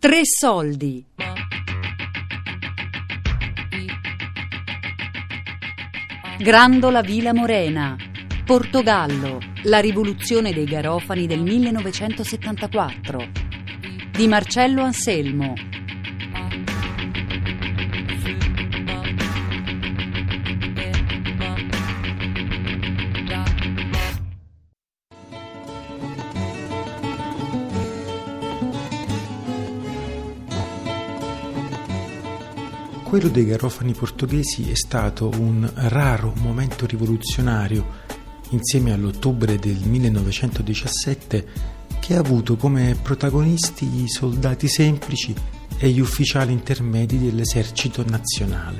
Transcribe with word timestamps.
Tre 0.00 0.20
soldi. 0.22 1.04
Grandola 6.38 7.00
Vila 7.00 7.34
Morena. 7.34 7.96
Portogallo. 8.44 9.40
La 9.64 9.80
rivoluzione 9.80 10.52
dei 10.52 10.66
Garofani 10.66 11.26
del 11.26 11.42
1974. 11.42 13.28
Di 14.12 14.28
Marcello 14.28 14.82
Anselmo. 14.82 15.54
Quello 33.08 33.28
dei 33.28 33.46
garofani 33.46 33.94
portoghesi 33.94 34.70
è 34.70 34.74
stato 34.74 35.30
un 35.38 35.66
raro 35.74 36.34
momento 36.42 36.84
rivoluzionario 36.84 38.04
insieme 38.50 38.92
all'ottobre 38.92 39.58
del 39.58 39.78
1917 39.78 41.46
che 42.00 42.14
ha 42.14 42.18
avuto 42.18 42.56
come 42.56 42.98
protagonisti 43.00 44.02
i 44.02 44.08
soldati 44.08 44.68
semplici 44.68 45.34
e 45.78 45.88
gli 45.88 46.00
ufficiali 46.00 46.52
intermedi 46.52 47.18
dell'esercito 47.18 48.04
nazionale. 48.06 48.78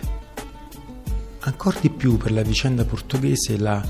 Ancora 1.39 1.79
di 1.81 1.89
più 1.89 2.19
per 2.19 2.33
la 2.33 2.43
vicenda 2.43 2.85
portoghese 2.85 3.57
la 3.57 3.83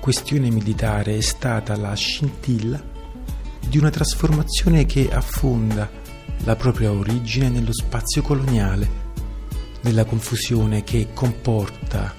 questione 0.00 0.48
militare 0.48 1.18
è 1.18 1.20
stata 1.20 1.76
la 1.76 1.92
scintilla 1.92 2.82
di 3.68 3.76
una 3.76 3.90
trasformazione 3.90 4.86
che 4.86 5.10
affonda 5.12 5.86
la 6.44 6.56
propria 6.56 6.90
origine 6.90 7.50
nello 7.50 7.74
spazio 7.74 8.22
coloniale 8.22 9.01
nella 9.82 10.04
confusione 10.04 10.82
che 10.84 11.08
comporta 11.14 12.14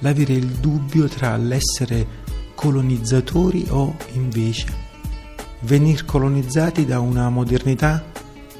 l'avere 0.00 0.34
il 0.34 0.46
dubbio 0.46 1.08
tra 1.08 1.36
l'essere 1.36 2.22
colonizzatori 2.54 3.66
o 3.70 3.96
invece 4.12 4.82
venir 5.60 6.04
colonizzati 6.04 6.84
da 6.84 7.00
una 7.00 7.28
modernità 7.30 8.04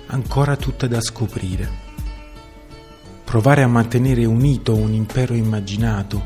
ancora 0.07 0.57
tutta 0.57 0.87
da 0.87 1.01
scoprire. 1.01 1.83
Provare 3.25 3.63
a 3.63 3.69
mantenere 3.69 4.25
unito 4.25 4.75
un 4.75 4.93
impero 4.93 5.35
immaginato, 5.35 6.23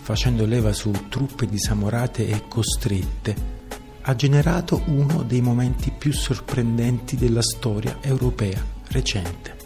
facendo 0.00 0.44
leva 0.44 0.72
su 0.72 0.90
truppe 1.08 1.46
disamorate 1.46 2.26
e 2.26 2.42
costrette, 2.48 3.60
ha 4.02 4.14
generato 4.16 4.82
uno 4.86 5.22
dei 5.22 5.40
momenti 5.40 5.92
più 5.96 6.12
sorprendenti 6.12 7.16
della 7.16 7.42
storia 7.42 7.98
europea 8.00 8.60
recente. 8.88 9.61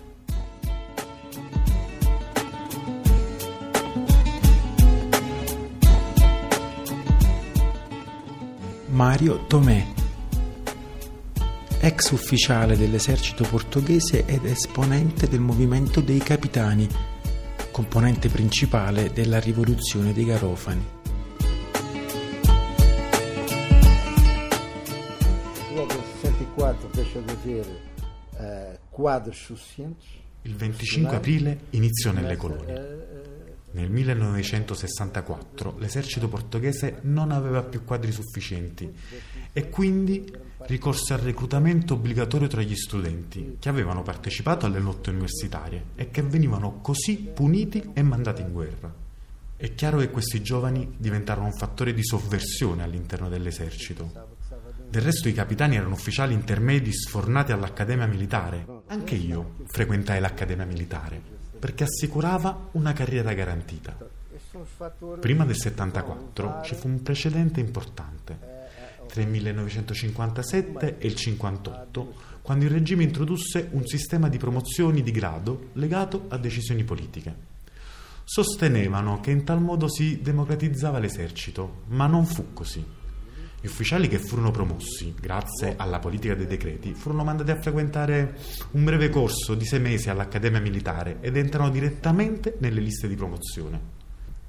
Mario 8.97 9.45
Tomé, 9.47 9.93
ex 11.81 12.13
ufficiale 12.13 12.79
dell'esercito 12.79 13.45
portoghese 13.45 14.25
ed 14.25 14.47
esponente 14.47 15.29
del 15.29 15.41
movimento 15.41 16.01
dei 16.01 16.17
capitani, 16.17 16.89
componente 17.71 18.31
principale 18.31 19.13
della 19.13 19.39
rivoluzione 19.39 20.15
dei 20.15 20.25
Garofani. 20.25 20.85
Logo 25.75 25.93
em 25.93 26.03
64 26.23 26.89
deixa 26.95 27.21
de 27.21 27.33
haver 27.33 28.79
quadros 28.89 29.37
suficientes. 29.37 30.07
Il 30.41 30.55
25 30.55 31.17
aprile 31.17 31.59
iniziò 31.73 32.13
nelle 32.13 32.37
colonie. 32.37 33.36
Nel 33.77 33.91
1964 33.91 35.75
l'esercito 35.77 36.29
portoghese 36.29 37.01
non 37.03 37.31
aveva 37.31 37.63
più 37.63 37.85
quadri 37.85 38.11
sufficienti 38.11 38.91
e 39.53 39.69
quindi 39.69 40.25
ricorse 40.61 41.13
al 41.13 41.19
reclutamento 41.19 41.93
obbligatorio 41.93 42.49
tra 42.49 42.63
gli 42.63 42.75
studenti 42.75 43.59
che 43.61 43.69
avevano 43.69 44.03
partecipato 44.03 44.65
alle 44.65 44.81
lotte 44.81 45.11
universitarie 45.11 45.89
e 45.95 46.11
che 46.11 46.23
venivano 46.23 46.79
così 46.81 47.17
puniti 47.19 47.91
e 47.93 48.03
mandati 48.03 48.41
in 48.41 48.53
guerra. 48.53 48.91
È 49.59 49.75
chiaro 49.75 49.99
che 49.99 50.09
questi 50.09 50.41
giovani 50.41 50.95
diventarono 50.97 51.49
un 51.49 51.55
fattore 51.55 51.93
di 51.93 52.03
sovversione 52.03 52.83
all'interno 52.83 53.29
dell'esercito. 53.29 54.36
Del 54.89 55.03
resto 55.03 55.29
i 55.29 55.33
capitani 55.33 55.77
erano 55.77 55.95
ufficiali 55.95 56.35
intermedi 56.35 56.93
sfornati 56.93 57.53
all'Accademia 57.53 58.07
Militare. 58.07 58.65
Anche 58.87 59.15
io 59.15 59.57
frequentai 59.67 60.21
l'Accademia 60.21 60.65
Militare 60.65 61.37
perché 61.59 61.85
assicurava 61.85 62.69
una 62.73 62.93
carriera 62.93 63.33
garantita. 63.33 63.97
Prima 65.21 65.45
del 65.45 65.57
74 65.57 66.61
ci 66.63 66.75
fu 66.75 66.89
un 66.89 67.03
precedente 67.03 67.61
importante. 67.61 68.55
Tra 69.09 69.21
il 69.21 69.29
1957 69.29 70.99
e 70.99 71.07
il 71.07 71.15
58, 71.15 72.15
quando 72.43 72.65
il 72.65 72.71
regime 72.71 73.05
introdusse 73.05 73.69
un 73.73 73.87
sistema 73.87 74.29
di 74.29 74.39
promozioni 74.39 75.03
di 75.03 75.11
grado 75.11 75.71
legato 75.75 76.27
a 76.29 76.37
decisioni 76.39 76.85
politiche. 76.85 77.55
Sostenevano 78.25 79.21
che 79.21 79.31
in 79.31 79.45
tal 79.45 79.61
modo 79.61 79.89
si 79.89 80.21
democratizzava 80.21 80.99
l'esercito, 80.99 81.83
ma 81.89 82.07
non 82.07 82.27
fu 82.27 82.53
così. 82.53 82.96
Gli 83.67 83.69
ufficiali 83.69 84.07
che 84.07 84.21
furono 84.21 84.53
promossi, 84.53 85.13
grazie 85.21 85.75
alla 85.77 85.99
politica 85.99 86.37
dei 86.37 86.47
decreti, 86.47 86.95
furono 86.95 87.25
mandati 87.25 87.51
a 87.51 87.61
frequentare 87.61 88.37
un 88.71 88.85
breve 88.85 89.09
corso 89.09 89.57
di 89.57 89.65
sei 89.65 89.81
mesi 89.81 90.09
all'Accademia 90.09 90.61
Militare 90.61 91.17
ed 91.21 91.37
entrarono 91.37 91.71
direttamente 91.71 92.55
nelle 92.61 92.81
liste 92.81 93.09
di 93.09 93.17
promozione. 93.17 93.81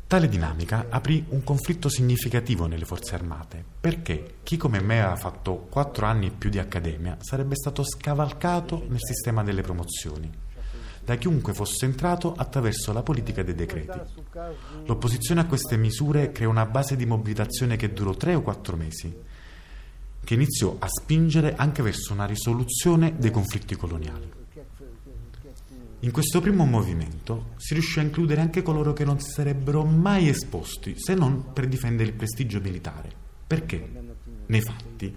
Tale 0.05 0.29
dinamica 0.29 0.85
aprì 0.89 1.25
un 1.29 1.43
conflitto 1.43 1.89
significativo 1.89 2.67
nelle 2.67 2.85
forze 2.85 3.15
armate, 3.15 3.63
perché 3.81 4.35
chi 4.43 4.55
come 4.55 4.81
me 4.81 5.01
aveva 5.01 5.15
fatto 5.15 5.65
quattro 5.67 6.05
anni 6.05 6.27
e 6.27 6.31
più 6.37 6.51
di 6.51 6.59
accademia 6.59 7.17
sarebbe 7.19 7.55
stato 7.55 7.83
scavalcato 7.83 8.85
nel 8.87 9.01
sistema 9.01 9.41
delle 9.41 9.63
promozioni 9.63 10.45
da 11.07 11.15
chiunque 11.15 11.53
fosse 11.53 11.85
entrato 11.85 12.33
attraverso 12.33 12.91
la 12.91 13.01
politica 13.01 13.41
dei 13.41 13.55
decreti. 13.55 13.97
L'opposizione 14.83 15.39
a 15.39 15.45
queste 15.45 15.77
misure 15.77 16.33
creò 16.33 16.49
una 16.49 16.65
base 16.65 16.97
di 16.97 17.05
mobilitazione 17.05 17.77
che 17.77 17.93
durò 17.93 18.13
tre 18.13 18.35
o 18.35 18.41
quattro 18.41 18.75
mesi, 18.75 19.15
che 20.21 20.33
iniziò 20.33 20.75
a 20.77 20.87
spingere 20.89 21.55
anche 21.55 21.81
verso 21.81 22.11
una 22.11 22.25
risoluzione 22.25 23.15
dei 23.17 23.31
conflitti 23.31 23.77
coloniali. 23.77 24.29
In 26.01 26.11
questo 26.11 26.41
primo 26.41 26.65
movimento 26.65 27.53
si 27.55 27.73
riuscì 27.73 27.99
a 27.99 28.03
includere 28.03 28.41
anche 28.41 28.61
coloro 28.61 28.91
che 28.91 29.05
non 29.05 29.17
si 29.21 29.31
sarebbero 29.31 29.85
mai 29.85 30.27
esposti 30.27 30.95
se 30.97 31.13
non 31.13 31.53
per 31.53 31.69
difendere 31.69 32.09
il 32.09 32.15
prestigio 32.15 32.59
militare. 32.59 33.09
Perché? 33.47 33.89
Nei 34.47 34.61
fatti, 34.61 35.15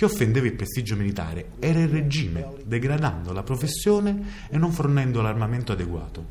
chi 0.00 0.06
offendeva 0.06 0.46
il 0.46 0.54
prestigio 0.54 0.96
militare 0.96 1.50
era 1.58 1.78
il 1.78 1.88
regime, 1.88 2.54
degradando 2.64 3.34
la 3.34 3.42
professione 3.42 4.46
e 4.48 4.56
non 4.56 4.72
fornendo 4.72 5.20
l'armamento 5.20 5.72
adeguato. 5.72 6.24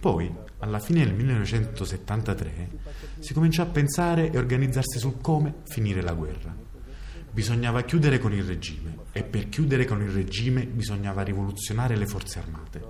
Poi, 0.00 0.28
alla 0.58 0.80
fine 0.80 1.04
del 1.04 1.14
1973, 1.14 2.68
si 3.20 3.32
cominciò 3.32 3.62
a 3.62 3.66
pensare 3.66 4.32
e 4.32 4.36
organizzarsi 4.36 4.98
sul 4.98 5.20
come 5.20 5.54
finire 5.68 6.02
la 6.02 6.14
guerra. 6.14 6.52
Bisognava 7.30 7.82
chiudere 7.82 8.18
con 8.18 8.32
il 8.32 8.42
regime 8.42 8.96
e 9.12 9.22
per 9.22 9.48
chiudere 9.48 9.84
con 9.84 10.02
il 10.02 10.10
regime 10.10 10.66
bisognava 10.66 11.22
rivoluzionare 11.22 11.96
le 11.96 12.06
forze 12.06 12.40
armate. 12.40 12.84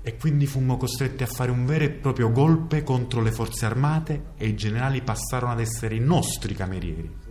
E 0.00 0.16
quindi 0.16 0.46
fummo 0.46 0.78
costretti 0.78 1.24
a 1.24 1.26
fare 1.26 1.50
un 1.50 1.66
vero 1.66 1.84
e 1.84 1.90
proprio 1.90 2.32
golpe 2.32 2.84
contro 2.84 3.20
le 3.20 3.32
forze 3.32 3.66
armate 3.66 4.30
e 4.38 4.46
i 4.46 4.56
generali 4.56 5.02
passarono 5.02 5.52
ad 5.52 5.60
essere 5.60 5.94
i 5.94 6.00
nostri 6.00 6.54
camerieri. 6.54 7.21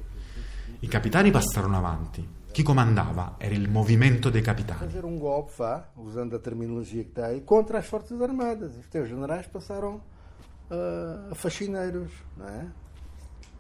I 0.84 0.88
capitani 0.88 1.30
passarono 1.30 1.78
avanti. 1.78 2.28
Chi 2.52 2.64
comandava 2.64 3.36
era 3.38 3.54
il 3.54 3.70
movimento 3.70 4.32
dei 4.32 4.42
capitani. 4.42 4.80
Fazer 4.80 5.06
um 5.06 5.20
golpe, 5.20 5.52
fa, 5.52 5.92
usando 5.94 6.36
a 6.36 6.40
terminologia 6.40 7.04
que 7.04 7.10
está 7.10 7.28
aí, 7.28 7.42
contra 7.42 7.78
as 7.78 7.86
Forças 7.86 8.20
Armadas. 8.20 8.76
Os 8.76 8.88
teus 8.88 9.08
generais 9.08 9.46
passaram 9.46 10.02
uh, 10.72 11.32
a 11.32 11.36
faxineiros, 11.36 12.12
não 12.36 12.48
é? 12.48 12.66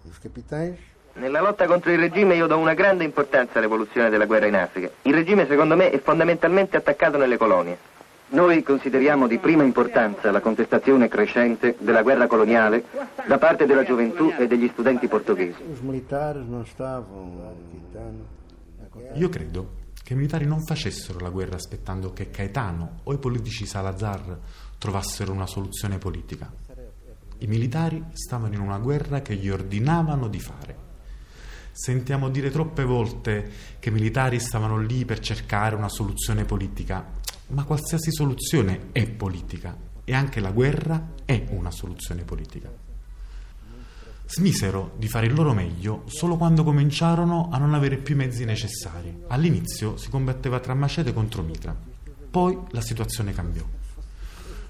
Os 0.10 0.18
capitães 0.18 0.80
nella 1.14 1.42
lotta 1.42 1.68
contro 1.68 1.92
il 1.92 2.00
regime 2.00 2.36
io 2.36 2.48
do 2.48 2.58
una 2.58 2.74
grande 2.74 3.04
importanza 3.04 3.60
all'evoluzione 3.60 4.10
della 4.10 4.26
guerra 4.26 4.48
in 4.48 4.56
Africa. 4.56 4.90
Il 5.04 5.14
regime, 5.14 5.46
secondo 5.46 5.76
me, 5.76 5.92
è 5.92 6.00
fondamentalmente 6.00 6.76
attaccato 6.76 7.20
nelle 7.20 7.38
colonie. 7.38 7.78
Noi 8.32 8.64
consideriamo 8.64 9.28
di 9.28 9.40
prima 9.40 9.64
importanza 9.64 10.32
la 10.32 10.40
contestazione 10.40 11.10
crescente 11.10 11.76
della 11.80 12.02
guerra 12.02 12.28
coloniale 12.28 12.86
da 13.28 13.38
parte 13.38 13.66
della 13.66 13.84
gioventù 13.84 14.32
e 14.40 14.48
degli 14.48 14.70
studenti 14.70 15.10
portoghesi. 15.10 15.62
Io 19.16 19.28
credo 19.30 19.72
che 20.02 20.14
i 20.14 20.16
militari 20.16 20.46
non 20.46 20.64
facessero 20.64 21.20
la 21.20 21.30
guerra 21.30 21.56
aspettando 21.56 22.14
che 22.14 22.30
Caetano 22.30 23.00
o 23.04 23.12
i 23.12 23.18
politici 23.18 23.66
Salazar 23.66 24.40
trovassero 24.78 25.34
una 25.34 25.46
soluzione 25.46 25.98
politica. 25.98 26.50
I 27.40 27.48
militari 27.48 28.02
stavano 28.14 28.54
in 28.54 28.62
una 28.62 28.78
guerra 28.78 29.22
che 29.22 29.36
gli 29.36 29.50
ordinavano 29.50 30.30
di 30.30 30.40
fare. 30.40 30.90
Sentiamo 31.74 32.30
dire 32.30 32.50
troppe 32.50 32.84
volte 32.84 33.50
che 33.80 33.90
i 33.90 33.92
militari 33.92 34.40
stavano 34.40 34.78
lì 34.78 35.04
per 35.06 35.20
cercare 35.20 35.76
una 35.76 35.90
soluzione 35.90 36.44
politica, 36.44 37.20
ma 37.52 37.64
qualsiasi 37.64 38.12
soluzione 38.12 38.88
è 38.92 39.08
politica 39.10 39.78
e 40.04 40.14
anche 40.14 40.40
la 40.40 40.52
guerra 40.52 41.14
è 41.26 41.46
una 41.50 41.72
soluzione 41.72 42.24
politica. 42.24 42.70
Smisero 44.26 44.94
di 44.98 45.10
fare 45.10 45.26
il 45.26 45.34
loro 45.34 45.54
meglio 45.54 46.04
solo 46.06 46.38
quando 46.38 46.64
cominciarono 46.64 47.50
a 47.52 47.58
non 47.58 47.74
avere 47.74 47.98
più 47.98 48.16
i 48.16 48.18
mezzi 48.18 48.46
necessari. 48.46 49.24
All'inizio 49.28 49.98
si 49.98 50.10
combatteva 50.10 50.60
tra 50.60 50.74
Macete 50.74 51.14
contro 51.14 51.44
Mitra, 51.44 51.76
poi 52.30 52.58
la 52.70 52.82
situazione 52.82 53.34
cambiò. 53.34 53.64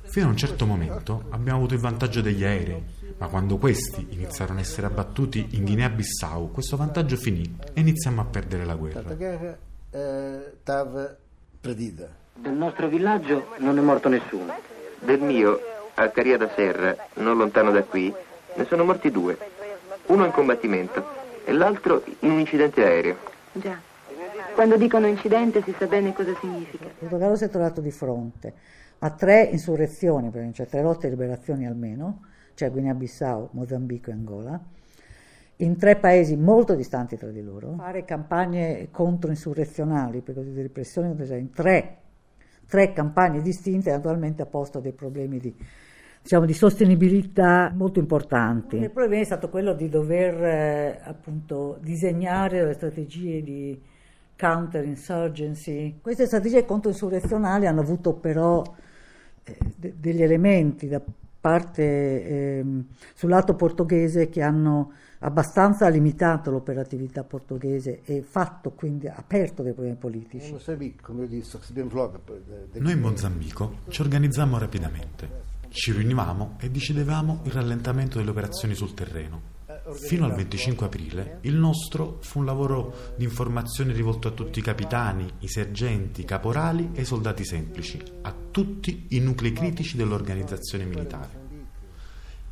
Fino 0.02 0.26
a 0.26 0.30
un 0.30 0.38
certo 0.38 0.66
momento 0.66 1.26
abbiamo 1.30 1.60
avuto 1.60 1.76
il 1.76 1.80
vantaggio 1.80 2.22
degli 2.22 2.44
aerei, 2.44 2.84
ma 3.18 3.28
quando 3.28 3.58
questi 3.58 4.08
iniziarono 4.10 4.58
a 4.60 4.62
essere 4.62 4.88
abbattuti 4.88 5.50
in 5.52 5.64
Guinea-Bissau, 5.64 6.52
questo 6.52 6.76
vantaggio 6.76 7.16
finì 7.16 7.58
e 7.74 7.80
iniziamo 7.80 8.20
a 8.20 8.26
perdere 8.26 8.66
la 8.66 8.76
guerra. 8.76 9.04
La 9.04 9.16
guerra 9.16 9.58
eh, 9.92 10.54
stava 10.60 11.16
perdita. 11.62 12.21
Del 12.34 12.54
nostro 12.54 12.88
villaggio 12.88 13.48
non 13.58 13.78
è 13.78 13.82
morto 13.82 14.10
nessuno. 14.10 14.54
Del 15.00 15.20
mio, 15.22 15.60
a 15.96 16.10
Caria 16.10 16.38
da 16.38 16.50
Serra, 16.56 16.96
non 17.16 17.38
lontano 17.38 17.72
da 17.72 17.84
qui, 17.84 18.14
ne 18.56 18.66
sono 18.66 18.84
morti 18.84 19.12
due. 19.12 19.38
Uno 20.08 20.26
in 20.26 20.32
combattimento 20.32 21.06
e 21.44 21.52
l'altro 21.52 22.04
in 22.20 22.32
un 22.32 22.40
incidente 22.40 22.84
aereo. 22.84 23.18
Già. 23.52 23.80
Quando 24.56 24.78
dicono 24.78 25.08
incidente 25.08 25.62
si 25.64 25.74
sa 25.78 25.86
bene 25.86 26.14
cosa 26.14 26.36
significa. 26.40 26.86
Portogallo 26.98 27.36
si 27.36 27.44
è 27.44 27.50
trovato 27.50 27.82
di 27.82 27.92
fronte 27.92 28.54
a 29.00 29.10
tre 29.12 29.44
insurrezioni, 29.44 30.32
c'è 30.52 30.68
tre 30.68 30.82
lotte 30.82 31.10
di 31.10 31.16
liberazioni 31.16 31.66
almeno, 31.66 32.26
cioè 32.54 32.70
Guinea-Bissau, 32.72 33.50
Mozambico 33.54 34.10
e 34.10 34.14
Angola, 34.14 34.60
in 35.58 35.78
tre 35.78 35.96
paesi 35.96 36.36
molto 36.36 36.76
distanti 36.76 37.18
tra 37.18 37.30
di 37.30 37.44
loro, 37.44 37.74
fare 37.78 38.06
campagne 38.06 38.90
controinsurrezionali, 38.92 40.22
per 40.22 40.36
così 40.36 40.52
di 40.52 40.62
repressione, 40.62 41.16
in 41.38 41.52
tre, 41.52 41.98
tre 42.72 42.94
campagne 42.94 43.42
distinte, 43.42 43.92
naturalmente 43.92 44.42
a 44.42 44.46
posto 44.46 44.80
dei 44.80 44.94
problemi 44.94 45.40
di, 45.40 45.54
diciamo, 46.22 46.46
di 46.46 46.54
sostenibilità 46.54 47.70
molto 47.76 48.00
importanti. 48.00 48.78
Il 48.78 48.92
problema 48.92 49.22
è 49.22 49.26
stato 49.26 49.50
quello 49.50 49.74
di 49.74 49.90
dover 49.90 50.42
eh, 50.42 51.02
appunto 51.04 51.78
disegnare 51.82 52.64
le 52.66 52.72
strategie 52.72 53.44
di 53.44 53.78
counterinsurgency. 54.40 56.00
Queste 56.02 56.28
strategie 56.28 56.64
controinsurrezionali 56.64 57.68
hanno 57.68 57.82
avuto 57.82 58.14
però 58.14 58.64
eh, 59.44 59.58
de- 59.76 59.96
degli 60.00 60.24
elementi 60.24 60.88
da 60.88 61.02
parte 61.42 62.60
ehm, 62.60 62.86
sul 63.14 63.32
lato 63.32 63.56
portoghese 63.56 64.30
che 64.30 64.42
hanno 64.42 64.94
abbastanza 65.24 65.88
limitato 65.88 66.52
l'operatività 66.52 67.24
portoghese 67.24 68.02
e 68.04 68.22
fatto 68.22 68.72
quindi 68.72 69.08
aperto 69.08 69.62
dei 69.64 69.74
problemi 69.74 69.98
politici. 69.98 70.52
Noi 72.74 72.94
in 72.94 73.00
Mozambico 73.00 73.78
ci 73.90 74.02
organizzammo 74.02 74.58
rapidamente, 74.58 75.30
ci 75.70 75.92
riunivamo 75.92 76.56
e 76.60 76.70
decidevamo 76.70 77.42
il 77.44 77.52
rallentamento 77.52 78.18
delle 78.18 78.32
operazioni 78.32 78.74
sul 78.74 78.94
terreno. 78.94 79.60
Fino 79.94 80.26
al 80.26 80.36
25 80.36 80.86
aprile 80.86 81.38
il 81.42 81.56
nostro 81.56 82.18
fu 82.22 82.40
un 82.40 82.46
lavoro 82.46 83.14
di 83.16 83.24
informazione 83.24 83.94
rivolto 83.94 84.28
a 84.28 84.32
tutti 84.32 84.60
i 84.60 84.62
capitani, 84.62 85.28
i 85.40 85.48
sergenti, 85.48 86.22
i 86.22 86.26
caporali 86.26 86.92
e 86.94 87.02
i 87.02 87.06
soldati 87.06 87.44
semplici, 87.44 88.00
a 88.22 88.34
tutti 88.52 89.08
i 89.10 89.20
nuclei 89.20 89.54
critici 89.54 89.98
dell'organizzazione 89.98 90.86
militare. 90.86 91.41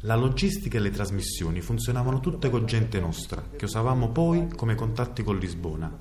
La 0.04 0.16
logistica 0.16 0.78
e 0.78 0.80
le 0.80 0.92
trasmissioni 0.92 1.60
funzionavano 1.60 2.22
tutte 2.22 2.50
con 2.50 2.66
gente 2.66 3.02
nostra, 3.02 3.44
che 3.54 3.66
usavamo 3.66 4.12
poi 4.12 4.48
come 4.56 4.74
contatti 4.74 5.24
con 5.24 5.38
Lisbona. 5.38 5.94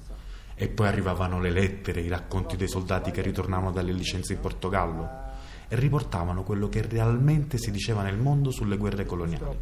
E 0.54 0.68
poi 0.68 0.86
arrivavano 0.86 1.40
le 1.40 1.50
lettere, 1.50 2.02
i 2.02 2.08
racconti 2.08 2.56
dei 2.56 2.68
soldati 2.68 3.10
che 3.10 3.22
ritornavano 3.22 3.72
dalle 3.72 3.90
licenze 3.90 4.34
in 4.34 4.40
Portogallo 4.40 5.08
e 5.66 5.74
riportavano 5.74 6.44
quello 6.44 6.68
che 6.68 6.86
realmente 6.86 7.58
si 7.58 7.72
diceva 7.72 8.02
nel 8.02 8.18
mondo 8.18 8.52
sulle 8.52 8.76
guerre 8.76 9.04
coloniali. 9.04 9.58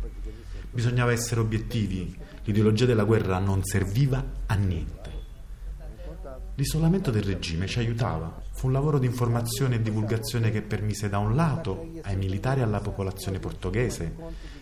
Bisognava 0.71 1.13
essere 1.13 1.41
obiettivi, 1.41 2.15
l'ideologia 2.45 2.85
della 2.85 3.05
guerra 3.05 3.39
non 3.39 3.65
serviva 3.65 4.23
a 4.45 4.55
niente. 4.55 5.16
L'isolamento 6.55 7.11
del 7.11 7.23
regime 7.23 7.67
ci 7.67 7.79
aiutava, 7.79 8.41
fu 8.53 8.67
un 8.67 8.73
lavoro 8.73 8.99
di 8.99 9.07
informazione 9.07 9.77
e 9.77 9.83
divulgazione 9.83 10.51
che 10.51 10.63
permise 10.63 11.09
da 11.09 11.19
un 11.19 11.35
lato 11.35 11.91
ai 12.03 12.17
militari 12.17 12.61
e 12.61 12.63
alla 12.63 12.81
popolazione 12.81 13.39
portoghese 13.39 14.15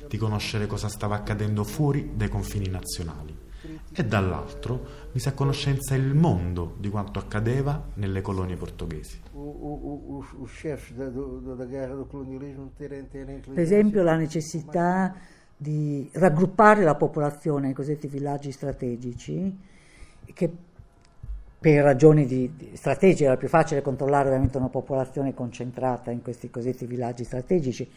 di 0.08 0.16
conoscere 0.16 0.66
cosa 0.66 0.88
stava 0.88 1.14
accadendo 1.14 1.64
fuori 1.64 2.12
dai 2.14 2.28
confini 2.28 2.68
nazionali 2.68 3.42
e 3.92 4.04
dall'altro 4.04 5.08
mise 5.12 5.28
a 5.28 5.32
conoscenza 5.32 5.94
il 5.94 6.14
mondo 6.14 6.74
di 6.78 6.90
quanto 6.90 7.18
accadeva 7.18 7.90
nelle 7.94 8.20
colonie 8.20 8.56
portoghesi. 8.56 9.20
Per 13.44 13.60
esempio 13.60 14.02
la 14.02 14.16
necessità 14.16 15.14
di 15.56 16.10
raggruppare 16.12 16.82
la 16.82 16.96
popolazione 16.96 17.66
nei 17.66 17.72
cosiddetti 17.72 18.08
villaggi 18.08 18.52
strategici, 18.52 19.58
che 20.34 20.52
per 21.64 21.82
ragioni 21.82 22.26
di, 22.26 22.52
di 22.54 22.72
strategiche 22.74 23.24
era 23.24 23.38
più 23.38 23.48
facile 23.48 23.80
controllare 23.80 24.26
ovviamente 24.26 24.58
una 24.58 24.68
popolazione 24.68 25.32
concentrata 25.32 26.10
in 26.10 26.20
questi 26.20 26.50
cosiddetti 26.50 26.84
villaggi 26.84 27.24
strategici, 27.24 27.90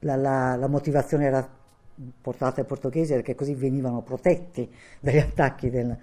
la, 0.00 0.16
la, 0.16 0.56
la 0.56 0.66
motivazione 0.66 1.26
era 1.26 1.48
portata 2.20 2.60
ai 2.60 2.66
portoghesi 2.66 3.12
perché 3.12 3.36
così 3.36 3.54
venivano 3.54 4.02
protetti 4.02 4.68
dagli 4.98 5.18
attacchi 5.18 5.70
del, 5.70 5.96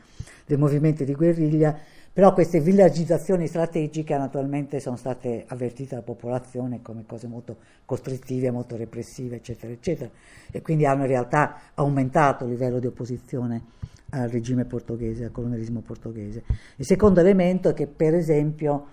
dei 0.46 0.56
movimenti 0.56 1.04
di 1.04 1.14
guerriglia 1.14 1.78
però 2.14 2.34
queste 2.34 2.60
villagizzazioni 2.60 3.48
strategiche 3.48 4.18
naturalmente 4.18 4.80
sono 4.80 4.98
state 4.98 5.46
avvertite 5.48 5.92
dalla 5.92 6.02
popolazione 6.02 6.82
come 6.82 7.06
cose 7.06 7.28
molto 7.28 7.58
costrittive, 7.86 8.52
molto 8.52 8.76
repressive, 8.76 9.38
eccetera, 9.38 9.72
eccetera, 9.72 10.10
e 10.52 10.62
quindi 10.62 10.86
hanno 10.86 11.04
in 11.04 11.08
realtà 11.08 11.72
aumentato 11.76 12.44
il 12.44 12.52
livello 12.52 12.80
di 12.80 12.88
opposizione 12.88 13.64
al 14.10 14.28
regime 14.28 14.66
portoghese, 14.66 15.26
al 15.26 15.32
colonialismo 15.32 15.80
portoghese. 15.80 16.44
Il 16.76 16.86
secondo 16.86 17.22
elemento 17.22 17.70
è 17.70 17.74
che, 17.74 17.88
per 17.88 18.14
esempio, 18.14 18.88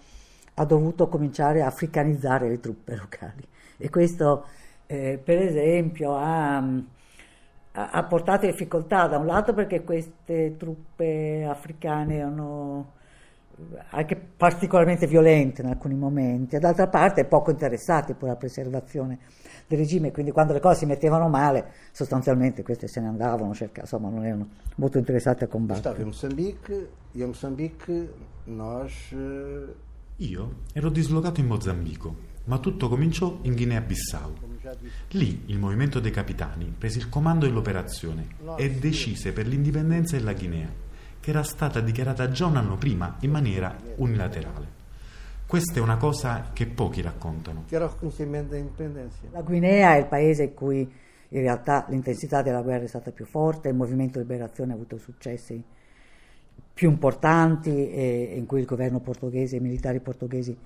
ha 0.54 0.64
dovuto 0.64 1.08
cominciare 1.08 1.62
a 1.62 1.66
africanizzare 1.66 2.48
le 2.48 2.60
truppe 2.60 2.94
locali 2.94 3.46
e 3.78 3.90
questo, 3.90 4.44
eh, 4.86 5.20
per 5.22 5.38
esempio, 5.38 6.14
ha 6.16 6.64
ha 7.80 8.02
portato 8.04 8.44
difficoltà 8.44 9.06
da 9.06 9.18
un 9.18 9.26
lato 9.26 9.54
perché 9.54 9.84
queste 9.84 10.56
truppe 10.56 11.44
africane 11.48 12.16
erano 12.16 12.96
anche 13.90 14.16
particolarmente 14.16 15.06
violente 15.06 15.62
in 15.62 15.68
alcuni 15.68 15.94
momenti, 15.94 16.56
e 16.56 16.58
d'altra 16.58 16.88
parte 16.88 17.24
poco 17.24 17.50
interessati 17.50 18.14
per 18.14 18.28
la 18.28 18.36
preservazione 18.36 19.18
del 19.66 19.78
regime, 19.78 20.12
quindi 20.12 20.30
quando 20.30 20.52
le 20.52 20.60
cose 20.60 20.78
si 20.78 20.86
mettevano 20.86 21.28
male, 21.28 21.72
sostanzialmente 21.92 22.62
queste 22.62 22.88
se 22.88 23.00
ne 23.00 23.08
andavano, 23.08 23.54
cerca, 23.54 23.82
insomma 23.82 24.08
non 24.08 24.24
erano 24.24 24.48
molto 24.76 24.98
interessati 24.98 25.44
a 25.44 25.46
combattere. 25.46 25.80
Stavo 25.80 26.00
in 26.00 26.06
Mozambique, 26.06 26.90
e 27.12 27.22
a 27.22 27.26
Mozambique 27.26 28.12
noi... 28.44 28.92
Io 30.16 30.54
ero 30.72 30.88
dislocato 30.88 31.40
in 31.40 31.46
Mozambico, 31.46 32.16
ma 32.44 32.58
tutto 32.58 32.88
cominciò 32.88 33.38
in 33.42 33.54
Guinea-Bissau. 33.54 34.32
Lì 35.10 35.42
il 35.46 35.58
movimento 35.58 36.00
dei 36.00 36.10
capitani 36.10 36.74
prese 36.76 36.98
il 36.98 37.08
comando 37.08 37.46
dell'operazione 37.46 38.26
e 38.56 38.70
decise 38.70 39.32
per 39.32 39.46
l'indipendenza 39.46 40.16
della 40.16 40.32
Guinea 40.32 40.68
che 41.28 41.34
era 41.34 41.42
stata 41.42 41.80
dichiarata 41.80 42.30
già 42.30 42.46
un 42.46 42.56
anno 42.56 42.76
prima 42.76 43.18
in 43.20 43.30
maniera 43.30 43.76
unilaterale. 43.96 44.66
Questa 45.46 45.78
è 45.78 45.82
una 45.82 45.98
cosa 45.98 46.52
che 46.54 46.64
pochi 46.66 47.02
raccontano. 47.02 47.64
La 49.32 49.42
Guinea 49.42 49.94
è 49.94 49.98
il 49.98 50.06
paese 50.06 50.44
in 50.44 50.54
cui 50.54 50.78
in 50.80 51.40
realtà 51.40 51.84
l'intensità 51.90 52.40
della 52.40 52.62
guerra 52.62 52.84
è 52.84 52.88
stata 52.88 53.10
più 53.10 53.26
forte, 53.26 53.68
il 53.68 53.74
movimento 53.74 54.18
di 54.18 54.26
liberazione 54.26 54.72
ha 54.72 54.74
avuto 54.74 54.96
successi 54.96 55.62
più 56.72 56.88
importanti 56.88 57.90
e 57.90 58.32
in 58.34 58.46
cui 58.46 58.60
il 58.60 58.66
governo 58.66 59.00
portoghese 59.00 59.56
e 59.56 59.58
i 59.58 59.62
militari 59.62 60.00
portoghesi, 60.00 60.56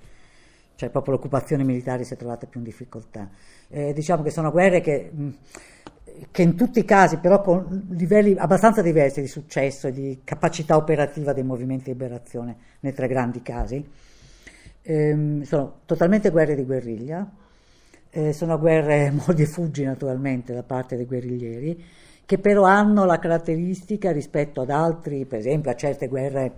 cioè 0.77 0.91
proprio 0.91 1.15
l'occupazione 1.15 1.65
militare 1.65 2.05
si 2.05 2.15
è 2.15 2.17
trovata 2.17 2.47
più 2.47 2.61
in 2.61 2.67
difficoltà. 2.67 3.29
Eh, 3.69 3.93
diciamo 3.93 4.23
che 4.23 4.31
sono 4.31 4.53
guerre 4.53 4.81
che 4.81 5.11
mh, 5.13 5.29
che 6.31 6.43
in 6.43 6.57
tutti 6.57 6.79
i 6.79 6.85
casi 6.85 7.19
però 7.19 7.41
con 7.41 7.89
livelli 7.91 8.35
abbastanza 8.37 8.83
diversi 8.83 9.21
di 9.21 9.27
successo 9.27 9.89
e 9.89 9.93
di 9.93 10.21
capacità 10.25 10.77
operativa 10.77 11.33
dei 11.33 11.43
movimenti 11.43 11.85
di 11.85 11.93
liberazione 11.93 12.57
nei 12.81 12.93
tre 12.93 13.09
grandi 13.09 13.43
casi. 13.43 13.85
Ehm, 14.83 15.43
sono 15.43 15.81
totalmente 15.87 16.31
guerre 16.31 16.55
di 16.55 16.65
guerriglia, 16.65 17.31
eh, 18.11 18.33
sono 18.33 18.59
guerre 18.59 19.11
mordi 19.15 19.43
e 19.43 19.47
fuggi 19.47 19.85
naturalmente 19.85 20.53
da 20.53 20.63
parte 20.63 20.97
dei 20.97 21.07
guerriglieri, 21.07 21.85
che 22.25 22.39
però 22.39 22.65
hanno 22.65 23.05
la 23.05 23.19
caratteristica 23.19 24.11
rispetto 24.13 24.61
ad 24.63 24.71
altri, 24.71 25.25
per 25.25 25.39
esempio 25.39 25.71
a 25.71 25.77
certe 25.77 26.09
guerre 26.09 26.53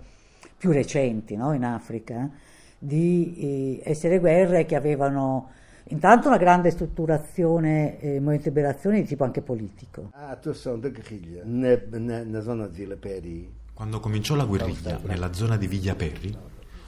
più 0.57 0.71
recenti 0.71 1.35
no, 1.35 1.53
in 1.53 1.63
Africa, 1.63 2.29
di 2.77 3.81
eh, 3.83 3.89
essere 3.89 4.19
guerre 4.19 4.65
che 4.65 4.75
avevano 4.75 5.49
Intanto 5.89 6.27
una 6.27 6.37
grande 6.37 6.71
strutturazione 6.71 7.99
e 7.99 8.19
movimento 8.19 8.49
di 8.49 8.55
liberazione 8.55 9.01
di 9.01 9.07
tipo 9.07 9.23
anche 9.23 9.41
politico. 9.41 10.09
A 10.13 10.29
atuação 10.29 10.79
da 10.79 10.89
guerrilha 10.89 11.43
na, 11.45 11.79
na, 11.91 12.23
na 12.23 12.41
zona 12.41 12.67
de 12.67 12.75
Villa 12.75 12.95
Peri 12.95 13.63
Quando 13.75 13.99
cominciò 13.99 14.35
la 14.35 14.45
guerriglia 14.45 15.01
nella 15.03 15.33
zona 15.33 15.57
di 15.57 15.67
Viglia 15.67 15.95
Perri, 15.95 16.33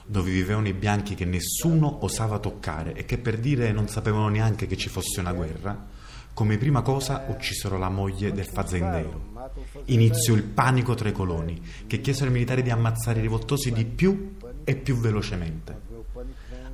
dove 0.06 0.30
vivevano 0.30 0.68
i 0.68 0.72
bianchi 0.72 1.14
che 1.14 1.26
nessuno 1.26 2.02
osava 2.02 2.38
toccare 2.38 2.94
e 2.94 3.04
che 3.04 3.18
per 3.18 3.38
dire 3.38 3.72
non 3.72 3.88
sapevano 3.88 4.30
neanche 4.30 4.66
che 4.66 4.78
ci 4.78 4.88
fosse 4.88 5.20
una 5.20 5.34
guerra, 5.34 5.86
come 6.32 6.56
prima 6.56 6.80
cosa 6.80 7.26
uccisero 7.28 7.76
la 7.76 7.90
moglie 7.90 8.32
del 8.32 8.46
fazendero. 8.46 9.50
Iniziò 9.84 10.32
il 10.32 10.44
panico 10.44 10.94
tra 10.94 11.10
i 11.10 11.12
coloni, 11.12 11.60
che 11.86 12.00
chiesero 12.00 12.28
ai 12.28 12.32
militari 12.32 12.62
di 12.62 12.70
ammazzare 12.70 13.18
i 13.18 13.22
rivoltosi 13.22 13.70
di 13.70 13.84
più 13.84 14.36
e 14.64 14.74
più 14.74 14.96
velocemente. 14.96 15.87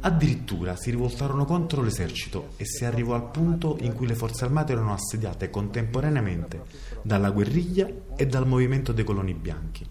Addirittura 0.06 0.76
si 0.76 0.90
rivoltarono 0.90 1.46
contro 1.46 1.80
l'esercito 1.80 2.50
e 2.58 2.66
si 2.66 2.84
arrivò 2.84 3.14
al 3.14 3.30
punto 3.30 3.78
in 3.80 3.94
cui 3.94 4.06
le 4.06 4.14
forze 4.14 4.44
armate 4.44 4.73
erano 4.73 4.92
assediate 4.92 5.49
contemporaneamente 5.49 6.61
dalla 7.00 7.30
guerriglia 7.30 7.88
e 8.14 8.26
dal 8.26 8.46
movimento 8.46 8.92
dei 8.92 9.02
coloni 9.02 9.32
bianchi. 9.32 9.88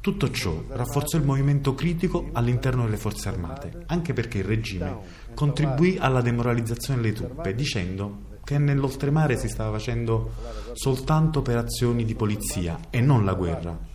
Tutto 0.00 0.30
ciò 0.30 0.64
rafforzò 0.66 1.18
il 1.18 1.24
movimento 1.24 1.74
critico 1.74 2.30
all'interno 2.32 2.84
delle 2.84 2.96
forze 2.96 3.28
armate, 3.28 3.82
anche 3.84 4.14
perché 4.14 4.38
il 4.38 4.44
regime 4.44 4.96
contribuì 5.34 5.98
alla 5.98 6.22
demoralizzazione 6.22 7.02
delle 7.02 7.12
truppe, 7.12 7.54
dicendo 7.54 8.20
che 8.44 8.56
nell'oltremare 8.56 9.36
si 9.36 9.48
stava 9.48 9.76
facendo 9.76 10.32
soltanto 10.72 11.40
operazioni 11.40 12.02
di 12.06 12.14
polizia 12.14 12.78
e 12.88 13.02
non 13.02 13.26
la 13.26 13.34
guerra. 13.34 13.87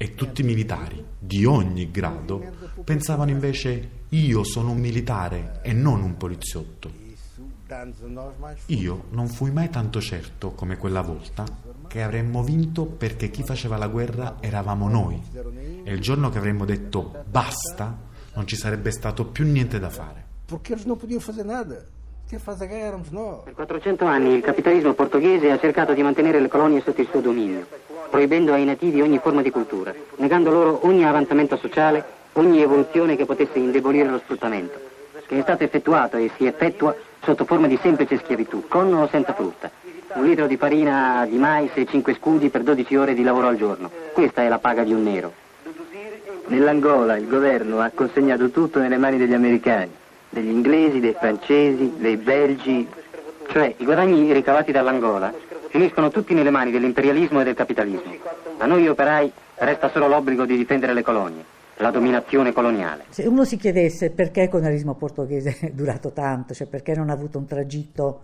E 0.00 0.14
tutti 0.14 0.42
i 0.42 0.44
militari, 0.44 1.04
di 1.18 1.44
ogni 1.44 1.90
grado, 1.90 2.40
pensavano 2.84 3.30
invece 3.30 3.90
io 4.10 4.44
sono 4.44 4.70
un 4.70 4.78
militare 4.78 5.58
e 5.62 5.72
non 5.72 6.02
un 6.02 6.16
poliziotto. 6.16 6.90
Io 8.66 9.04
non 9.10 9.28
fui 9.28 9.50
mai 9.50 9.68
tanto 9.68 10.00
certo 10.00 10.52
come 10.52 10.76
quella 10.76 11.02
volta 11.02 11.44
che 11.88 12.02
avremmo 12.02 12.42
vinto 12.42 12.86
perché 12.86 13.28
chi 13.28 13.42
faceva 13.42 13.76
la 13.76 13.88
guerra 13.88 14.36
eravamo 14.40 14.88
noi 14.88 15.20
e 15.84 15.92
il 15.92 16.00
giorno 16.00 16.30
che 16.30 16.38
avremmo 16.38 16.64
detto 16.64 17.24
basta 17.28 17.94
non 18.34 18.46
ci 18.46 18.56
sarebbe 18.56 18.90
stato 18.90 19.26
più 19.26 19.44
niente 19.44 19.78
da 19.78 19.90
fare. 19.90 20.26
Eles 20.70 20.86
não 20.86 20.96
podiam 20.96 21.20
fazer 21.20 21.44
nada. 21.44 21.84
Per 22.28 22.40
400 22.40 24.04
anni 24.04 24.34
il 24.34 24.42
capitalismo 24.42 24.92
portoghese 24.92 25.50
ha 25.50 25.58
cercato 25.58 25.94
di 25.94 26.02
mantenere 26.02 26.40
le 26.40 26.48
colonie 26.48 26.82
sotto 26.82 27.00
il 27.00 27.08
suo 27.10 27.20
dominio, 27.20 27.66
proibendo 28.08 28.52
ai 28.52 28.64
nativi 28.64 29.00
ogni 29.00 29.18
forma 29.18 29.42
di 29.42 29.50
cultura, 29.50 29.94
negando 30.16 30.50
loro 30.50 30.80
ogni 30.86 31.04
avanzamento 31.04 31.56
sociale, 31.56 32.04
ogni 32.34 32.60
evoluzione 32.62 33.16
che 33.16 33.24
potesse 33.24 33.58
indebolire 33.58 34.08
lo 34.08 34.18
sfruttamento, 34.18 34.80
che 35.26 35.38
è 35.38 35.42
stato 35.42 35.64
effettuato 35.64 36.16
e 36.16 36.30
si 36.36 36.46
effettua 36.46 36.94
sotto 37.22 37.44
forma 37.44 37.66
di 37.66 37.78
semplice 37.80 38.18
schiavitù, 38.18 38.66
con 38.68 38.92
o 38.94 39.08
senza 39.08 39.32
frutta. 39.34 39.70
Un 40.14 40.24
litro 40.24 40.46
di 40.46 40.56
farina 40.56 41.26
di 41.28 41.36
mais 41.36 41.70
e 41.74 41.84
5 41.84 42.14
scudi 42.14 42.48
per 42.48 42.62
12 42.62 42.96
ore 42.96 43.14
di 43.14 43.22
lavoro 43.22 43.48
al 43.48 43.56
giorno. 43.56 43.90
Questa 44.12 44.42
è 44.42 44.48
la 44.48 44.58
paga 44.58 44.82
di 44.82 44.92
un 44.92 45.02
nero. 45.02 45.32
Nell'Angola 46.46 47.16
il 47.16 47.28
governo 47.28 47.80
ha 47.80 47.90
consegnato 47.94 48.48
tutto 48.48 48.78
nelle 48.78 48.96
mani 48.96 49.18
degli 49.18 49.34
americani, 49.34 49.90
degli 50.30 50.48
inglesi, 50.48 51.00
dei 51.00 51.14
francesi, 51.18 51.92
dei 51.98 52.16
belgi. 52.16 52.88
Cioè, 53.48 53.74
i 53.76 53.84
guadagni 53.84 54.32
ricavati 54.32 54.72
dall'Angola 54.72 55.32
finiscono 55.68 56.10
tutti 56.10 56.34
nelle 56.34 56.50
mani 56.50 56.70
dell'imperialismo 56.70 57.40
e 57.40 57.44
del 57.44 57.54
capitalismo. 57.54 58.12
A 58.58 58.66
noi 58.66 58.86
operai 58.88 59.32
resta 59.56 59.90
solo 59.90 60.08
l'obbligo 60.08 60.44
di 60.44 60.56
difendere 60.56 60.92
le 60.92 61.02
colonie, 61.02 61.44
la 61.76 61.90
dominazione 61.90 62.52
coloniale. 62.52 63.04
Se 63.10 63.26
uno 63.26 63.44
si 63.44 63.56
chiedesse 63.56 64.10
perché 64.10 64.42
il 64.42 64.48
colonialismo 64.48 64.94
portoghese 64.94 65.56
è 65.60 65.70
durato 65.70 66.10
tanto, 66.12 66.54
cioè 66.54 66.66
perché 66.66 66.94
non 66.94 67.10
ha 67.10 67.12
avuto 67.12 67.38
un 67.38 67.46
tragitto 67.46 68.22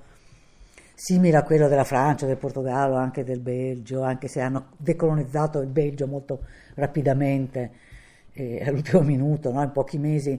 simile 0.95 1.37
a 1.37 1.43
quello 1.43 1.69
della 1.69 1.85
Francia, 1.85 2.27
del 2.27 2.37
Portogallo, 2.37 2.97
anche 2.97 3.25
del 3.25 3.41
Belgio, 3.41 4.03
anche 4.03 4.29
se 4.29 4.41
hanno 4.41 4.67
decolonizzato 4.77 5.61
il 5.61 5.69
Belgio 5.69 6.07
molto 6.07 6.41
rapidamente, 6.75 7.71
eh, 8.33 8.63
all'ultimo 8.65 9.03
minuto, 9.03 9.53
no? 9.53 9.63
in 9.63 9.73
pochi 9.73 9.99
mesi, 9.99 10.39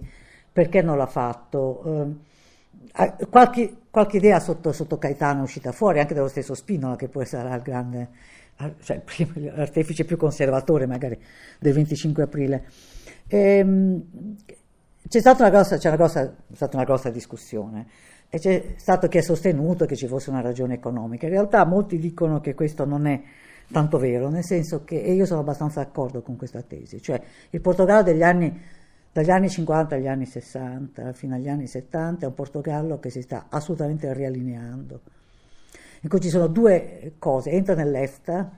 perché 0.51 0.81
non 0.81 0.97
l'ha 0.97 1.07
fatto? 1.07 1.83
Eh, 1.85 2.33
qualche, 3.29 3.77
qualche, 3.89 4.17
idea 4.17 4.39
sotto, 4.39 4.71
sotto 4.71 4.97
Caetano 4.97 5.41
è 5.41 5.43
uscita 5.43 5.71
fuori, 5.71 5.99
anche 5.99 6.13
dello 6.13 6.27
stesso 6.27 6.53
Spinola, 6.53 6.95
che 6.95 7.07
poi 7.07 7.25
sarà 7.25 7.53
il 7.55 7.61
grande, 7.61 8.09
cioè, 8.81 9.01
l'artefice 9.55 10.05
più 10.05 10.17
conservatore 10.17 10.85
magari 10.85 11.19
del 11.59 11.73
25 11.73 12.23
aprile. 12.23 12.65
Eh, 13.27 13.65
c'è 15.07 15.19
stata 15.19 15.43
una 15.43 15.51
grossa, 15.51 15.77
una 15.81 15.95
grossa, 15.95 16.35
stata 16.53 16.77
una 16.77 16.85
grossa 16.85 17.09
discussione 17.09 17.87
e 18.29 18.39
c'è 18.39 18.73
stato 18.77 19.07
chi 19.07 19.19
ha 19.19 19.21
sostenuto 19.21 19.85
che 19.85 19.95
ci 19.95 20.07
fosse 20.07 20.29
una 20.29 20.41
ragione 20.41 20.73
economica. 20.73 21.25
In 21.25 21.33
realtà 21.33 21.63
molti 21.65 21.99
dicono 21.99 22.41
che 22.41 22.55
questo 22.55 22.85
non 22.85 23.05
è 23.05 23.21
tanto 23.71 23.97
vero, 23.97 24.29
nel 24.29 24.43
senso 24.43 24.83
che, 24.83 25.01
e 25.01 25.13
io 25.13 25.25
sono 25.25 25.41
abbastanza 25.41 25.81
d'accordo 25.81 26.21
con 26.21 26.35
questa 26.35 26.61
tesi, 26.61 27.01
cioè 27.01 27.21
il 27.49 27.61
Portogallo 27.61 28.03
degli 28.03 28.23
anni, 28.23 28.61
dagli 29.15 29.29
anni 29.29 29.49
50 29.49 29.95
agli 29.95 30.07
anni 30.07 30.25
60 30.25 31.13
fino 31.13 31.35
agli 31.35 31.47
anni 31.47 31.67
70 31.67 32.25
è 32.25 32.27
un 32.27 32.33
Portogallo 32.33 32.99
che 32.99 33.09
si 33.09 33.21
sta 33.21 33.45
assolutamente 33.47 34.13
riallineando, 34.13 34.99
in 36.01 36.09
cui 36.09 36.19
ci 36.19 36.27
sono 36.27 36.47
due 36.47 37.13
cose, 37.17 37.51
entra 37.51 37.75
nell'EFTA, 37.75 38.51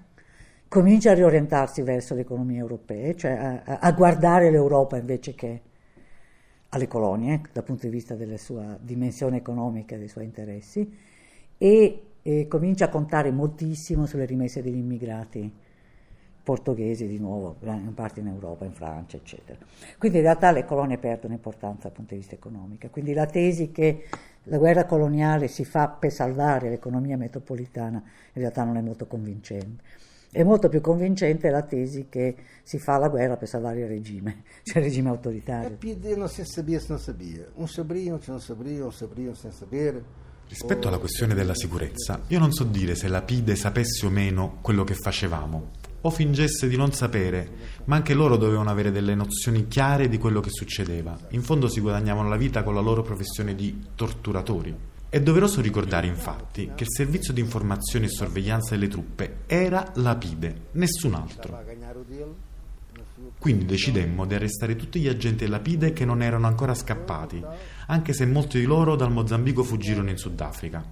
comincia 0.67 1.11
a 1.11 1.13
riorientarsi 1.13 1.83
verso 1.83 2.15
le 2.15 2.21
economie 2.21 2.57
europee, 2.57 3.15
cioè 3.15 3.61
a, 3.63 3.77
a 3.77 3.91
guardare 3.91 4.49
l'Europa 4.49 4.97
invece 4.97 5.35
che 5.35 5.61
alle 6.69 6.87
colonie 6.87 7.39
dal 7.53 7.63
punto 7.63 7.85
di 7.85 7.91
vista 7.91 8.15
della 8.15 8.37
sua 8.37 8.79
dimensione 8.81 9.37
economica 9.37 9.93
e 9.93 9.99
dei 9.99 10.07
suoi 10.07 10.25
interessi 10.25 10.91
e, 11.55 12.01
e 12.23 12.47
comincia 12.47 12.85
a 12.85 12.89
contare 12.89 13.29
moltissimo 13.29 14.07
sulle 14.07 14.25
rimesse 14.25 14.63
degli 14.63 14.77
immigrati 14.77 15.53
portoghesi 16.47 17.07
di 17.07 17.19
nuovo, 17.19 17.57
in 17.59 17.93
parte 17.93 18.21
in 18.21 18.27
Europa, 18.27 18.63
in 18.63 18.71
Francia, 18.71 19.17
eccetera. 19.17 19.59
Quindi 19.97 20.19
in 20.19 20.23
realtà 20.23 20.51
le 20.51 20.63
colonie 20.63 20.97
perdono 20.97 21.33
importanza 21.33 21.89
dal 21.89 21.91
punto 21.91 22.13
di 22.13 22.21
vista 22.21 22.35
economico. 22.35 22.87
Quindi 22.89 23.13
la 23.13 23.25
tesi 23.25 23.69
che 23.69 24.05
la 24.43 24.57
guerra 24.57 24.85
coloniale 24.85 25.49
si 25.49 25.65
fa 25.65 25.89
per 25.89 26.09
salvare 26.09 26.69
l'economia 26.69 27.17
metropolitana 27.17 27.97
in 27.97 28.41
realtà 28.41 28.63
non 28.63 28.77
è 28.77 28.81
molto 28.81 29.07
convincente. 29.07 29.83
È 30.31 30.41
molto 30.43 30.69
più 30.69 30.79
convincente 30.79 31.49
la 31.49 31.63
tesi 31.63 32.07
che 32.07 32.37
si 32.63 32.79
fa 32.79 32.97
la 32.97 33.09
guerra 33.09 33.35
per 33.35 33.49
salvare 33.49 33.81
il 33.81 33.87
regime, 33.87 34.43
cioè 34.63 34.77
il 34.77 34.85
regime 34.85 35.09
autoritario. 35.09 35.75
PD 35.75 36.13
non 36.15 36.29
si 36.29 36.45
sabia 36.45 36.79
se 36.79 36.85
non 36.87 36.99
sabia. 36.99 37.45
Un 37.55 37.67
sabria, 37.67 38.13
un 38.13 38.21
non 38.25 38.39
sabria, 38.39 38.85
un 38.85 38.93
sabria 38.93 39.35
senza 39.35 39.57
sapere. 39.57 40.01
Rispetto 40.47 40.87
alla 40.87 40.97
questione 40.97 41.33
della 41.33 41.55
sicurezza, 41.55 42.21
io 42.27 42.39
non 42.39 42.53
so 42.53 42.63
dire 42.63 42.95
se 42.95 43.09
la 43.09 43.21
PIDE 43.21 43.57
sapesse 43.57 44.05
o 44.05 44.09
meno 44.09 44.59
quello 44.61 44.85
che 44.85 44.93
facevamo, 44.93 45.71
o 46.07 46.09
fingesse 46.09 46.67
di 46.67 46.77
non 46.77 46.93
sapere, 46.93 47.49
ma 47.85 47.97
anche 47.97 48.13
loro 48.13 48.37
dovevano 48.37 48.69
avere 48.69 48.91
delle 48.91 49.13
nozioni 49.13 49.67
chiare 49.67 50.07
di 50.07 50.17
quello 50.17 50.39
che 50.39 50.49
succedeva. 50.49 51.17
In 51.31 51.43
fondo 51.43 51.67
si 51.67 51.81
guadagnavano 51.81 52.29
la 52.29 52.37
vita 52.37 52.63
con 52.63 52.73
la 52.73 52.79
loro 52.81 53.01
professione 53.01 53.55
di 53.55 53.87
torturatori. 53.93 54.75
È 55.09 55.19
doveroso 55.21 55.61
ricordare 55.61 56.07
infatti 56.07 56.71
che 56.75 56.83
il 56.83 56.91
servizio 56.91 57.33
di 57.33 57.41
informazione 57.41 58.05
e 58.05 58.09
sorveglianza 58.09 58.71
delle 58.71 58.87
truppe 58.87 59.39
era 59.47 59.91
la 59.95 60.15
PIDE, 60.15 60.67
nessun 60.71 61.13
altro. 61.13 61.61
Quindi 63.37 63.65
decidemmo 63.65 64.25
di 64.25 64.33
arrestare 64.33 64.75
tutti 64.75 64.99
gli 64.99 65.07
agenti 65.07 65.43
della 65.43 65.59
PIDE 65.59 65.91
che 65.91 66.05
non 66.05 66.21
erano 66.21 66.47
ancora 66.47 66.73
scappati, 66.73 67.43
anche 67.87 68.13
se 68.13 68.25
molti 68.25 68.59
di 68.59 68.65
loro 68.65 68.95
dal 68.95 69.11
Mozambico 69.11 69.63
fuggirono 69.63 70.09
in 70.09 70.17
Sudafrica. 70.17 70.83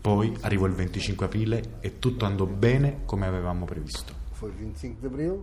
Poi 0.00 0.36
arrivò 0.42 0.66
il 0.66 0.72
25 0.72 1.26
aprile 1.26 1.78
e 1.80 1.98
tutto 1.98 2.26
andò 2.26 2.46
bene 2.46 3.00
come 3.04 3.26
avevamo 3.26 3.64
previsto. 3.64 4.25
Fu 4.36 4.48
il 4.48 4.52
25 4.52 5.08
aprile, 5.08 5.40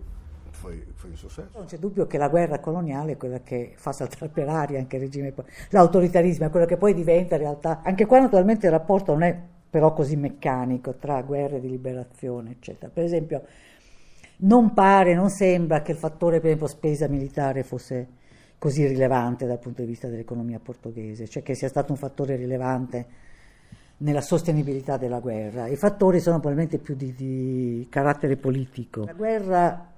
fu, 0.51 0.69
fu 0.93 1.07
un 1.07 1.15
successo. 1.15 1.49
Non 1.57 1.65
c'è 1.65 1.79
dubbio 1.79 2.05
che 2.05 2.19
la 2.19 2.29
guerra 2.29 2.59
coloniale 2.59 3.13
è 3.13 3.17
quella 3.17 3.39
che 3.41 3.73
fa 3.75 3.91
saltare 3.91 4.29
per 4.29 4.47
aria 4.47 4.77
anche 4.77 4.97
il 4.97 5.01
regime, 5.01 5.33
l'autoritarismo 5.69 6.45
è 6.45 6.49
quello 6.51 6.67
che 6.67 6.77
poi 6.77 6.93
diventa 6.93 7.33
in 7.33 7.41
realtà. 7.41 7.81
Anche 7.83 8.05
qua 8.05 8.19
naturalmente 8.19 8.67
il 8.67 8.71
rapporto 8.71 9.13
non 9.13 9.23
è 9.23 9.35
però 9.67 9.93
così 9.93 10.15
meccanico 10.15 10.93
tra 10.97 11.19
guerre 11.23 11.59
di 11.59 11.67
liberazione, 11.67 12.51
eccetera. 12.51 12.91
Per 12.93 13.03
esempio, 13.03 13.41
non 14.41 14.75
pare, 14.75 15.15
non 15.15 15.31
sembra 15.31 15.81
che 15.81 15.93
il 15.93 15.97
fattore, 15.97 16.37
per 16.37 16.49
esempio, 16.49 16.67
spesa 16.67 17.07
militare 17.07 17.63
fosse 17.63 18.07
così 18.59 18.85
rilevante 18.85 19.47
dal 19.47 19.57
punto 19.57 19.81
di 19.81 19.87
vista 19.87 20.07
dell'economia 20.07 20.59
portoghese, 20.59 21.27
cioè 21.27 21.41
che 21.41 21.55
sia 21.55 21.67
stato 21.67 21.91
un 21.91 21.97
fattore 21.97 22.35
rilevante 22.35 23.07
nella 24.03 24.21
sostenibilità 24.21 24.97
della 24.97 25.19
guerra. 25.19 25.67
I 25.67 25.75
fattori 25.75 26.19
sono 26.19 26.39
probabilmente 26.39 26.77
più 26.77 26.95
di, 26.95 27.13
di 27.15 27.87
carattere 27.89 28.35
politico. 28.35 29.05
La 29.05 29.13
guerra 29.13 29.91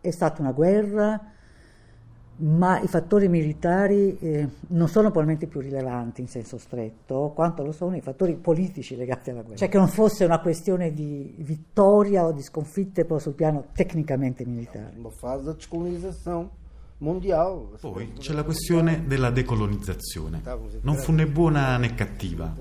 è 0.00 0.10
stata 0.10 0.42
una 0.42 0.52
guerra, 0.52 1.20
ma 2.40 2.80
i 2.80 2.88
fattori 2.88 3.28
militari 3.28 4.18
eh, 4.18 4.48
non 4.68 4.88
sono 4.88 5.10
probabilmente 5.10 5.46
più 5.46 5.60
rilevanti 5.60 6.20
in 6.20 6.28
senso 6.28 6.58
stretto 6.58 7.32
quanto 7.34 7.64
lo 7.64 7.72
sono 7.72 7.96
i 7.96 8.00
fattori 8.00 8.34
politici 8.34 8.96
legati 8.96 9.30
alla 9.30 9.42
guerra. 9.42 9.56
Cioè 9.56 9.68
che 9.68 9.78
non 9.78 9.88
fosse 9.88 10.24
una 10.24 10.40
questione 10.40 10.92
di 10.92 11.34
vittoria 11.38 12.24
o 12.24 12.32
di 12.32 12.42
sconfitte 12.42 13.06
sul 13.18 13.34
piano 13.34 13.66
tecnicamente 13.72 14.44
militare. 14.44 14.94
Uma 14.96 15.10
fase 15.10 15.44
da 15.44 15.52
descolonização. 15.52 16.50
Poi 17.80 18.12
c'è 18.18 18.32
la 18.32 18.42
questione 18.42 19.04
della 19.06 19.30
decolonizzazione. 19.30 20.42
Non 20.80 20.96
fu 20.96 21.12
né 21.12 21.26
buona 21.26 21.76
né 21.76 21.94
cattiva. 21.94 22.52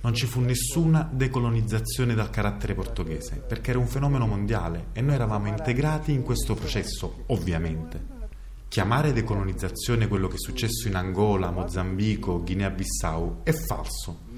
Non 0.00 0.14
ci 0.14 0.26
fu 0.26 0.40
nessuna 0.40 1.08
decolonizzazione 1.12 2.14
dal 2.14 2.30
carattere 2.30 2.74
portoghese, 2.74 3.42
perché 3.46 3.70
era 3.70 3.80
un 3.80 3.88
fenomeno 3.88 4.26
mondiale 4.26 4.86
e 4.92 5.00
noi 5.00 5.14
eravamo 5.14 5.48
integrati 5.48 6.12
in 6.12 6.22
questo 6.22 6.54
processo, 6.54 7.24
ovviamente. 7.26 8.20
Chiamare 8.68 9.12
decolonizzazione 9.12 10.08
quello 10.08 10.28
che 10.28 10.36
è 10.36 10.38
successo 10.38 10.86
in 10.86 10.94
Angola, 10.94 11.50
Mozambico, 11.50 12.40
Guinea-Bissau 12.42 13.40
è 13.42 13.52
falso. 13.52 14.30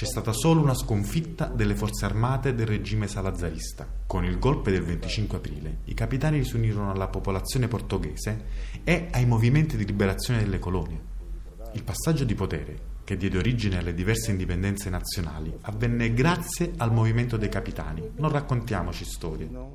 C'è 0.00 0.06
stata 0.06 0.32
solo 0.32 0.62
una 0.62 0.72
sconfitta 0.72 1.44
delle 1.44 1.74
forze 1.74 2.06
armate 2.06 2.54
del 2.54 2.66
regime 2.66 3.06
salazarista. 3.06 3.86
Con 4.06 4.24
il 4.24 4.38
golpe 4.38 4.70
del 4.70 4.82
25 4.82 5.36
aprile, 5.36 5.76
i 5.84 5.92
capitani 5.92 6.42
si 6.42 6.56
unirono 6.56 6.90
alla 6.90 7.08
popolazione 7.08 7.68
portoghese 7.68 8.44
e 8.82 9.08
ai 9.10 9.26
movimenti 9.26 9.76
di 9.76 9.84
liberazione 9.84 10.40
delle 10.42 10.58
colonie. 10.58 10.98
Il 11.74 11.82
passaggio 11.82 12.24
di 12.24 12.34
potere, 12.34 12.78
che 13.04 13.18
diede 13.18 13.36
origine 13.36 13.76
alle 13.76 13.92
diverse 13.92 14.30
indipendenze 14.30 14.88
nazionali, 14.88 15.54
avvenne 15.60 16.14
grazie 16.14 16.72
al 16.78 16.94
movimento 16.94 17.36
dei 17.36 17.50
capitani. 17.50 18.12
Non 18.16 18.30
raccontiamoci 18.30 19.04
storie. 19.04 19.50
Non 19.50 19.70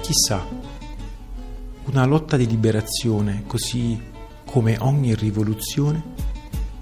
Chissà, 0.00 0.42
una 1.88 2.04
lotta 2.04 2.36
di 2.36 2.46
liberazione, 2.46 3.44
così 3.46 3.98
come 4.44 4.76
ogni 4.80 5.14
rivoluzione, 5.14 6.02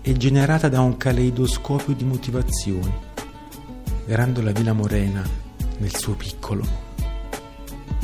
è 0.01 0.13
generata 0.13 0.69
da 0.69 0.81
un 0.81 0.97
caleidoscopio 0.97 1.95
di 1.95 2.05
motivazioni. 2.05 2.93
Grandola 4.05 4.51
Villa 4.51 4.73
Morena, 4.73 5.23
nel 5.79 5.95
suo 5.95 6.15
piccolo, 6.15 6.67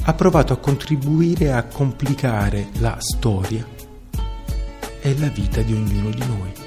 ha 0.04 0.14
provato 0.14 0.52
a 0.52 0.59
contribuire 0.59 1.52
a 1.52 1.64
complicare 1.64 2.68
la 2.78 2.97
storia 3.00 3.66
e 5.00 5.18
la 5.18 5.28
vita 5.28 5.61
di 5.62 5.73
ognuno 5.73 6.11
di 6.11 6.25
noi. 6.26 6.62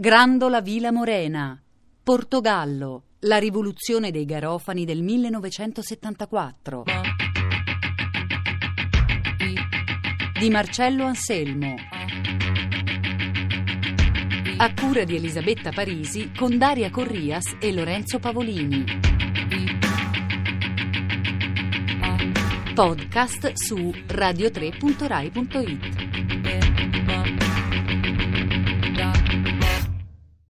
Grandola 0.00 0.62
Vila 0.62 0.90
Morena, 0.90 1.62
Portogallo, 2.02 3.02
la 3.18 3.36
rivoluzione 3.36 4.10
dei 4.10 4.24
Garofani 4.24 4.86
del 4.86 5.02
1974. 5.02 6.84
Di 10.38 10.48
Marcello 10.48 11.04
Anselmo. 11.04 11.74
A 14.56 14.72
cura 14.72 15.04
di 15.04 15.16
Elisabetta 15.16 15.70
Parisi 15.70 16.32
con 16.34 16.56
Daria 16.56 16.88
Corrias 16.88 17.56
e 17.60 17.70
Lorenzo 17.70 18.18
Pavolini. 18.18 18.82
Podcast 22.72 23.52
su 23.52 23.76
radio3.rai.it. 23.76 25.99